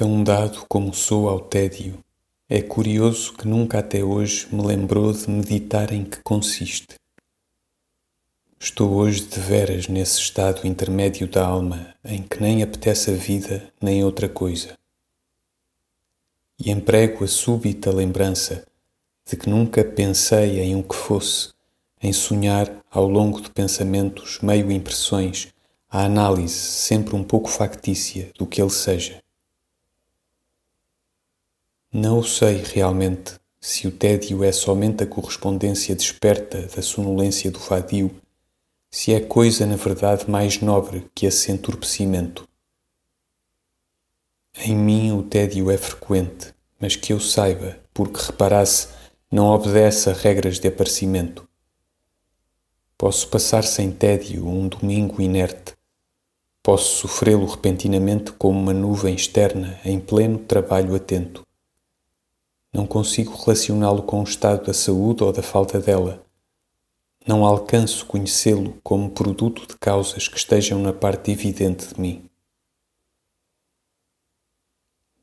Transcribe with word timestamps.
Tão 0.00 0.24
dado 0.24 0.64
como 0.66 0.94
sou 0.94 1.28
ao 1.28 1.38
tédio, 1.38 2.02
é 2.48 2.62
curioso 2.62 3.34
que 3.34 3.46
nunca 3.46 3.80
até 3.80 4.02
hoje 4.02 4.48
me 4.50 4.66
lembrou 4.66 5.12
de 5.12 5.28
meditar 5.28 5.92
em 5.92 6.04
que 6.04 6.22
consiste. 6.22 6.94
Estou 8.58 8.94
hoje 8.94 9.26
de 9.26 9.38
veras 9.38 9.88
nesse 9.88 10.18
estado 10.18 10.66
intermédio 10.66 11.28
da 11.28 11.44
alma 11.44 11.94
em 12.02 12.22
que 12.22 12.40
nem 12.40 12.62
apetece 12.62 13.10
a 13.10 13.14
vida 13.14 13.70
nem 13.78 14.02
outra 14.02 14.26
coisa. 14.26 14.74
E 16.58 16.70
emprego 16.70 17.22
a 17.22 17.28
súbita 17.28 17.92
lembrança 17.92 18.66
de 19.28 19.36
que 19.36 19.50
nunca 19.50 19.84
pensei 19.84 20.60
em 20.60 20.76
o 20.76 20.82
que 20.82 20.96
fosse, 20.96 21.50
em 22.02 22.14
sonhar 22.14 22.74
ao 22.90 23.06
longo 23.06 23.38
de 23.38 23.50
pensamentos 23.50 24.38
meio 24.40 24.72
impressões, 24.72 25.48
a 25.90 26.06
análise 26.06 26.54
sempre 26.54 27.14
um 27.14 27.22
pouco 27.22 27.50
factícia 27.50 28.30
do 28.38 28.46
que 28.46 28.62
ele 28.62 28.70
seja. 28.70 29.20
Não 31.92 32.20
o 32.20 32.24
sei 32.24 32.62
realmente 32.62 33.34
se 33.60 33.88
o 33.88 33.90
tédio 33.90 34.44
é 34.44 34.52
somente 34.52 35.02
a 35.02 35.06
correspondência 35.08 35.92
desperta 35.96 36.62
da 36.62 36.80
sonolência 36.80 37.50
do 37.50 37.58
vadio, 37.58 38.12
se 38.88 39.12
é 39.12 39.18
coisa 39.18 39.66
na 39.66 39.74
verdade 39.74 40.30
mais 40.30 40.60
nobre 40.60 41.10
que 41.12 41.26
esse 41.26 41.50
entorpecimento. 41.50 42.48
Em 44.56 44.76
mim 44.76 45.10
o 45.10 45.24
tédio 45.24 45.68
é 45.68 45.76
frequente, 45.76 46.54
mas 46.78 46.94
que 46.94 47.12
eu 47.12 47.18
saiba, 47.18 47.76
porque 47.92 48.24
reparasse, 48.24 48.86
não 49.28 49.48
obedece 49.48 50.10
a 50.10 50.12
regras 50.12 50.60
de 50.60 50.68
aparecimento. 50.68 51.44
Posso 52.96 53.26
passar 53.26 53.64
sem 53.64 53.90
tédio 53.90 54.46
um 54.46 54.68
domingo 54.68 55.20
inerte. 55.20 55.74
Posso 56.62 56.98
sofrê-lo 56.98 57.46
repentinamente 57.46 58.30
como 58.30 58.60
uma 58.60 58.72
nuvem 58.72 59.16
externa 59.16 59.80
em 59.84 59.98
pleno 59.98 60.38
trabalho 60.38 60.94
atento. 60.94 61.44
Não 62.72 62.86
consigo 62.86 63.34
relacioná-lo 63.36 64.02
com 64.02 64.20
o 64.20 64.24
estado 64.24 64.66
da 64.66 64.72
saúde 64.72 65.24
ou 65.24 65.32
da 65.32 65.42
falta 65.42 65.80
dela. 65.80 66.24
Não 67.26 67.44
alcanço 67.44 68.06
conhecê-lo 68.06 68.78
como 68.82 69.10
produto 69.10 69.66
de 69.66 69.76
causas 69.76 70.28
que 70.28 70.38
estejam 70.38 70.80
na 70.80 70.92
parte 70.92 71.32
evidente 71.32 71.92
de 71.92 72.00
mim. 72.00 72.24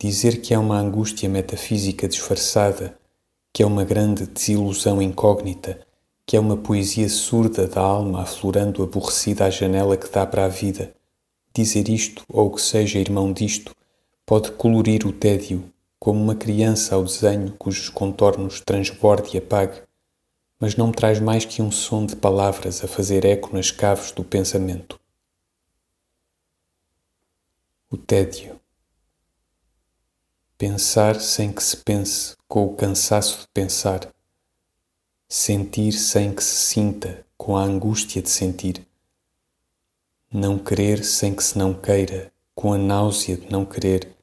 Dizer 0.00 0.40
que 0.40 0.54
é 0.54 0.58
uma 0.58 0.78
angústia 0.78 1.28
metafísica 1.28 2.08
disfarçada, 2.08 2.98
que 3.52 3.62
é 3.62 3.66
uma 3.66 3.84
grande 3.84 4.26
desilusão 4.26 5.00
incógnita, 5.00 5.86
que 6.26 6.36
é 6.36 6.40
uma 6.40 6.56
poesia 6.56 7.08
surda 7.08 7.68
da 7.68 7.80
alma 7.80 8.22
aflorando 8.22 8.82
aborrecida 8.82 9.44
à 9.44 9.50
janela 9.50 9.96
que 9.96 10.10
dá 10.10 10.26
para 10.26 10.46
a 10.46 10.48
vida, 10.48 10.94
dizer 11.54 11.88
isto 11.88 12.24
ou 12.28 12.46
o 12.46 12.50
que 12.50 12.62
seja 12.62 12.98
irmão 12.98 13.32
disto, 13.32 13.74
pode 14.26 14.50
colorir 14.52 15.06
o 15.06 15.12
tédio 15.12 15.70
como 15.98 16.22
uma 16.22 16.34
criança 16.34 16.94
ao 16.94 17.04
desenho 17.04 17.52
cujos 17.52 17.88
contornos 17.88 18.60
transborde 18.60 19.34
e 19.34 19.38
apague, 19.38 19.82
mas 20.58 20.76
não 20.76 20.92
traz 20.92 21.20
mais 21.20 21.44
que 21.44 21.60
um 21.60 21.70
som 21.70 22.06
de 22.06 22.16
palavras 22.16 22.82
a 22.84 22.88
fazer 22.88 23.24
eco 23.24 23.54
nas 23.54 23.70
caves 23.70 24.12
do 24.12 24.24
pensamento. 24.24 25.00
O 27.90 27.96
tédio. 27.96 28.58
Pensar 30.56 31.20
sem 31.20 31.52
que 31.52 31.62
se 31.62 31.76
pense, 31.76 32.36
com 32.48 32.64
o 32.64 32.74
cansaço 32.74 33.40
de 33.40 33.48
pensar. 33.52 34.08
Sentir 35.28 35.92
sem 35.92 36.34
que 36.34 36.42
se 36.42 36.56
sinta, 36.56 37.26
com 37.36 37.56
a 37.56 37.62
angústia 37.62 38.22
de 38.22 38.30
sentir. 38.30 38.86
Não 40.32 40.58
querer 40.58 41.04
sem 41.04 41.34
que 41.34 41.44
se 41.44 41.58
não 41.58 41.74
queira, 41.74 42.32
com 42.54 42.72
a 42.72 42.78
náusea 42.78 43.36
de 43.36 43.50
não 43.50 43.64
querer 43.66 44.13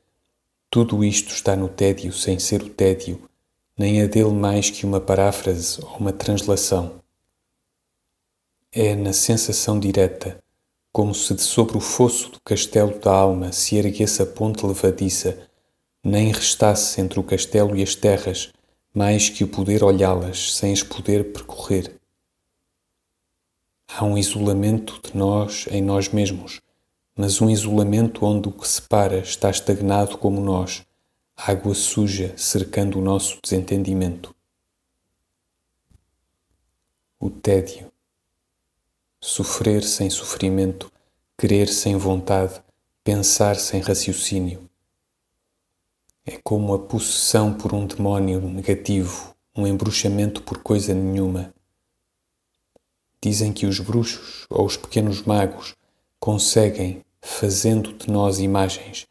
tudo 0.72 1.04
isto 1.04 1.34
está 1.34 1.54
no 1.54 1.68
tédio 1.68 2.14
sem 2.14 2.40
ser 2.40 2.64
o 2.64 2.70
tédio, 2.70 3.22
nem 3.78 4.00
é 4.00 4.08
dele 4.08 4.32
mais 4.32 4.70
que 4.70 4.86
uma 4.86 5.02
paráfrase 5.02 5.84
ou 5.84 5.98
uma 5.98 6.14
translação. 6.14 6.94
É 8.72 8.96
na 8.96 9.12
sensação 9.12 9.78
direta, 9.78 10.42
como 10.90 11.14
se 11.14 11.36
de 11.36 11.42
sobre 11.42 11.76
o 11.76 11.82
fosso 11.82 12.32
do 12.32 12.40
castelo 12.40 12.98
da 13.00 13.12
alma 13.12 13.52
se 13.52 13.76
erguesse 13.76 14.22
a 14.22 14.26
ponte 14.26 14.66
levadiça, 14.66 15.38
nem 16.02 16.32
restasse 16.32 17.02
entre 17.02 17.20
o 17.20 17.24
castelo 17.24 17.76
e 17.76 17.84
as 17.84 17.94
terras 17.94 18.54
mais 18.94 19.28
que 19.28 19.44
o 19.44 19.50
poder 19.50 19.84
olhá-las 19.84 20.56
sem 20.56 20.72
as 20.72 20.84
poder 20.84 21.34
percorrer. 21.34 22.00
Há 23.90 24.06
um 24.06 24.18
isolamento 24.18 25.02
de 25.04 25.18
nós 25.18 25.68
em 25.70 25.82
nós 25.82 26.08
mesmos 26.08 26.62
mas 27.16 27.42
um 27.42 27.50
isolamento 27.50 28.26
onde 28.26 28.48
o 28.48 28.52
que 28.52 28.68
separa 28.68 29.20
está 29.20 29.50
estagnado 29.50 30.18
como 30.18 30.42
nós, 30.42 30.86
água 31.36 31.74
suja 31.74 32.34
cercando 32.38 33.00
o 33.00 33.02
nosso 33.02 33.40
desentendimento. 33.42 34.36
O 37.20 37.30
tédio. 37.30 37.92
Sofrer 39.20 39.84
sem 39.84 40.10
sofrimento, 40.10 40.92
querer 41.38 41.68
sem 41.68 41.96
vontade, 41.96 42.62
pensar 43.04 43.56
sem 43.56 43.82
raciocínio. 43.82 44.70
É 46.26 46.40
como 46.44 46.74
a 46.74 46.80
possessão 46.80 47.54
por 47.54 47.74
um 47.74 47.86
demónio 47.86 48.40
negativo, 48.42 49.36
um 49.56 49.68
embruxamento 49.68 50.42
por 50.44 50.60
coisa 50.60 50.94
nenhuma. 50.94 51.54
Dizem 53.22 53.52
que 53.52 53.66
os 53.66 53.80
bruxos 53.80 54.46
ou 54.50 54.66
os 54.66 54.78
pequenos 54.78 55.24
magos 55.24 55.76
conseguem, 56.22 57.04
fazendo 57.20 57.94
de 57.94 58.08
nós 58.08 58.38
imagens 58.38 59.08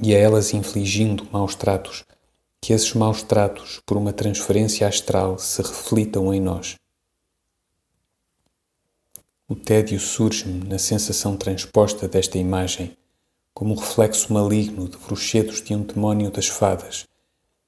e 0.00 0.14
a 0.14 0.18
elas 0.18 0.54
infligindo 0.54 1.26
maus 1.32 1.56
tratos, 1.56 2.04
que 2.60 2.72
esses 2.72 2.94
maus 2.94 3.24
tratos, 3.24 3.80
por 3.84 3.96
uma 3.96 4.12
transferência 4.12 4.86
astral, 4.86 5.36
se 5.36 5.60
reflitam 5.60 6.32
em 6.32 6.40
nós. 6.40 6.76
O 9.48 9.56
tédio 9.56 9.98
surge-me 9.98 10.64
na 10.64 10.78
sensação 10.78 11.36
transposta 11.36 12.06
desta 12.06 12.38
imagem, 12.38 12.96
como 13.52 13.74
um 13.74 13.76
reflexo 13.76 14.32
maligno 14.32 14.88
de 14.88 14.96
bruxedos 14.96 15.60
de 15.60 15.74
um 15.74 15.82
demónio 15.82 16.30
das 16.30 16.46
fadas, 16.46 17.04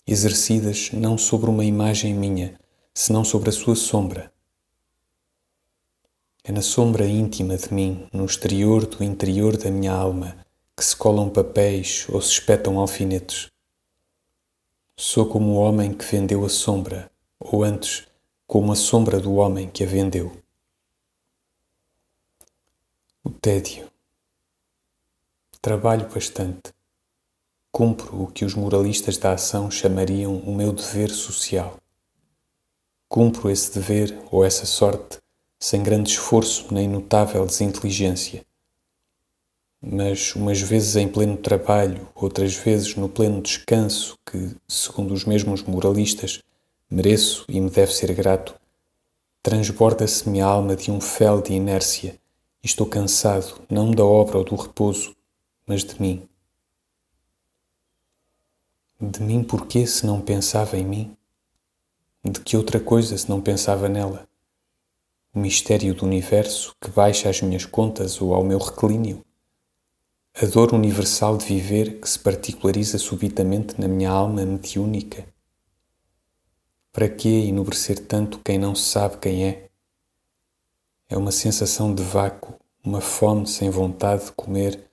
exercidas 0.07 0.91
não 0.93 1.19
sobre 1.19 1.51
uma 1.51 1.65
imagem 1.65 2.15
minha, 2.15 2.57
senão 2.95 3.25
sobre 3.25 3.49
a 3.49 3.53
sua 3.53 3.75
sombra, 3.75 4.33
é 6.49 6.53
na 6.53 6.63
sombra 6.63 7.05
íntima 7.05 7.57
de 7.57 7.75
mim, 7.75 8.07
no 8.13 8.25
exterior 8.25 8.87
do 8.87 9.03
interior 9.03 9.57
da 9.57 9.69
minha 9.69 9.93
alma, 9.93 10.47
que 10.77 10.85
se 10.85 10.95
colam 10.95 11.29
papéis 11.29 12.07
ou 12.09 12.23
se 12.23 12.31
espetam 12.35 12.79
alfinetes. 12.79 13.51
Sou 14.97 15.29
como 15.29 15.55
o 15.55 15.57
homem 15.57 15.93
que 15.93 16.05
vendeu 16.05 16.45
a 16.45 16.49
sombra, 16.49 17.11
ou 17.41 17.65
antes, 17.65 18.07
como 18.47 18.71
a 18.71 18.77
sombra 18.77 19.19
do 19.19 19.35
homem 19.35 19.69
que 19.69 19.83
a 19.83 19.89
vendeu. 19.89 20.41
O 23.25 23.31
tédio. 23.31 23.91
Trabalho 25.61 26.09
bastante. 26.09 26.73
Cumpro 27.73 28.23
o 28.23 28.27
que 28.29 28.45
os 28.45 28.55
moralistas 28.55 29.19
da 29.19 29.33
ação 29.33 29.69
chamariam 29.69 30.37
o 30.37 30.55
meu 30.55 30.73
dever 30.73 31.11
social. 31.11 31.77
Cumpro 33.09 33.51
esse 33.51 33.75
dever 33.75 34.17
ou 34.31 34.45
essa 34.45 34.65
sorte 34.65 35.19
sem 35.59 35.83
grande 35.83 36.11
esforço 36.11 36.73
nem 36.73 36.89
notável 36.89 37.45
desinteligência. 37.47 38.45
Mas 39.81 40.35
umas 40.35 40.61
vezes 40.61 40.97
em 40.97 41.09
pleno 41.09 41.37
trabalho, 41.37 42.09
outras 42.15 42.55
vezes 42.55 42.95
no 42.97 43.09
pleno 43.09 43.41
descanso, 43.41 44.19
que, 44.25 44.57
segundo 44.67 45.13
os 45.13 45.25
mesmos 45.25 45.63
moralistas, 45.63 46.43
mereço 46.91 47.45
e 47.49 47.61
me 47.61 47.71
deve 47.71 47.93
ser 47.93 48.13
grato, 48.15 48.55
transborda-se 49.43 50.29
minha 50.29 50.45
alma 50.45 50.75
de 50.75 50.91
um 50.91 51.01
fel 51.01 51.41
de 51.41 51.53
inércia 51.53 52.19
e 52.63 52.67
estou 52.67 52.87
cansado, 52.87 53.61
não 53.71 53.91
da 53.91 54.05
obra 54.05 54.39
ou 54.39 54.45
do 54.45 54.57
repouso, 54.57 55.15
mas 55.67 55.85
de 55.85 56.01
mim. 56.01 56.29
De 59.01 59.23
mim 59.23 59.45
porquê 59.45 59.87
se 59.87 60.07
não 60.07 60.21
pensava 60.21 60.77
em 60.77 60.85
mim? 60.85 61.17
De 62.25 62.41
que 62.41 62.57
outra 62.57 62.81
coisa 62.81 63.17
se 63.17 63.29
não 63.29 63.41
pensava 63.41 63.89
nela? 63.89 64.27
O 65.37 65.39
mistério 65.39 65.93
do 65.93 66.07
universo 66.07 66.75
que 66.81 66.91
baixa 66.91 67.29
às 67.29 67.43
minhas 67.43 67.67
contas 67.67 68.23
ou 68.23 68.33
ao 68.33 68.43
meu 68.43 68.59
reclínio? 68.59 69.23
A 70.35 70.47
dor 70.47 70.73
universal 70.73 71.37
de 71.37 71.45
viver 71.45 72.01
que 72.01 72.09
se 72.09 72.19
particulariza 72.19 72.97
subitamente 72.97 73.79
na 73.79 73.87
minha 73.87 74.09
alma 74.09 74.47
mediúnica? 74.47 75.27
Para 76.91 77.07
que 77.07 77.29
enobrecer 77.29 77.99
tanto 78.07 78.39
quem 78.39 78.57
não 78.57 78.75
sabe 78.75 79.19
quem 79.19 79.45
é? 79.45 79.69
É 81.07 81.19
uma 81.19 81.31
sensação 81.31 81.95
de 81.95 82.03
vácuo, 82.03 82.55
uma 82.83 83.03
fome 83.03 83.47
sem 83.47 83.69
vontade 83.69 84.25
de 84.25 84.33
comer, 84.33 84.89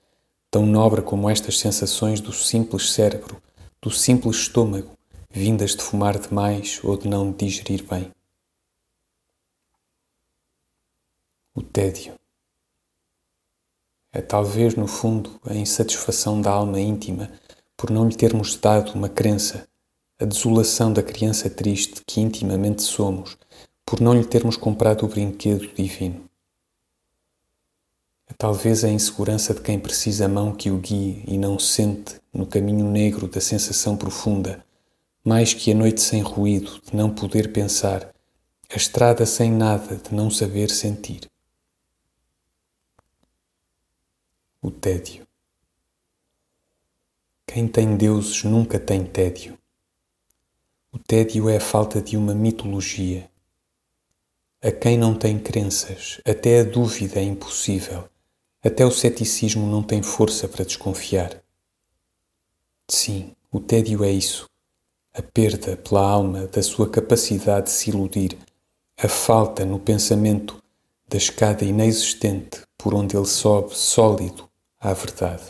tão 0.50 0.66
nobre 0.66 1.00
como 1.00 1.30
estas 1.30 1.58
sensações 1.58 2.20
do 2.20 2.34
simples 2.34 2.92
cérebro, 2.92 3.40
do 3.80 3.90
simples 3.90 4.36
estômago, 4.36 4.90
vindas 5.30 5.74
de 5.74 5.82
fumar 5.82 6.18
demais 6.18 6.80
ou 6.84 6.98
de 6.98 7.08
não 7.08 7.32
digerir 7.32 7.82
bem. 7.88 8.12
O 11.54 11.62
tédio. 11.62 12.14
É 14.12 14.20
talvez, 14.20 14.74
no 14.74 14.88
fundo, 14.88 15.40
a 15.44 15.54
insatisfação 15.54 16.40
da 16.40 16.50
alma 16.50 16.80
íntima 16.80 17.30
por 17.76 17.90
não 17.90 18.08
lhe 18.08 18.16
termos 18.16 18.56
dado 18.56 18.92
uma 18.92 19.08
crença, 19.08 19.68
a 20.18 20.24
desolação 20.24 20.92
da 20.92 21.02
criança 21.02 21.48
triste 21.48 22.02
que 22.04 22.20
intimamente 22.20 22.82
somos, 22.82 23.38
por 23.86 24.00
não 24.00 24.14
lhe 24.14 24.24
termos 24.24 24.56
comprado 24.56 25.04
o 25.04 25.08
brinquedo 25.08 25.72
divino. 25.74 26.28
É 28.28 28.34
talvez 28.36 28.82
a 28.82 28.88
insegurança 28.88 29.54
de 29.54 29.60
quem 29.60 29.78
precisa 29.78 30.24
a 30.24 30.28
mão 30.28 30.52
que 30.52 30.70
o 30.70 30.78
guie 30.78 31.22
e 31.26 31.38
não 31.38 31.56
sente 31.58 32.16
no 32.32 32.46
caminho 32.46 32.90
negro 32.90 33.28
da 33.28 33.40
sensação 33.40 33.96
profunda, 33.96 34.64
mais 35.24 35.54
que 35.54 35.70
a 35.70 35.74
noite 35.74 36.00
sem 36.00 36.20
ruído 36.20 36.80
de 36.84 36.96
não 36.96 37.14
poder 37.14 37.52
pensar, 37.52 38.12
a 38.68 38.76
estrada 38.76 39.24
sem 39.24 39.52
nada 39.52 39.96
de 39.96 40.12
não 40.12 40.30
saber 40.30 40.68
sentir. 40.70 41.28
O 44.66 44.70
tédio. 44.70 45.26
Quem 47.46 47.68
tem 47.68 47.98
deuses 47.98 48.44
nunca 48.44 48.80
tem 48.80 49.04
tédio. 49.04 49.58
O 50.90 50.98
tédio 50.98 51.50
é 51.50 51.58
a 51.58 51.60
falta 51.60 52.00
de 52.00 52.16
uma 52.16 52.34
mitologia. 52.34 53.30
A 54.62 54.72
quem 54.72 54.96
não 54.96 55.14
tem 55.14 55.38
crenças, 55.38 56.18
até 56.24 56.60
a 56.60 56.64
dúvida 56.64 57.20
é 57.20 57.22
impossível, 57.22 58.08
até 58.64 58.86
o 58.86 58.90
ceticismo 58.90 59.66
não 59.66 59.82
tem 59.82 60.02
força 60.02 60.48
para 60.48 60.64
desconfiar. 60.64 61.42
Sim, 62.88 63.36
o 63.52 63.60
tédio 63.60 64.02
é 64.02 64.10
isso, 64.10 64.48
a 65.12 65.20
perda 65.20 65.76
pela 65.76 66.08
alma 66.08 66.46
da 66.46 66.62
sua 66.62 66.88
capacidade 66.88 67.66
de 67.66 67.72
se 67.72 67.90
iludir, 67.90 68.38
a 68.96 69.08
falta 69.08 69.62
no 69.66 69.78
pensamento 69.78 70.58
da 71.06 71.18
escada 71.18 71.66
inexistente 71.66 72.62
por 72.78 72.94
onde 72.94 73.14
ele 73.14 73.26
sobe 73.26 73.76
sólido 73.76 74.53
à 74.84 74.92
verdade. 74.92 75.40